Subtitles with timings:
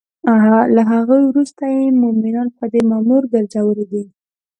[0.75, 4.03] له هغوی وروسته یی مومنان په دی مامور ګرځولی دی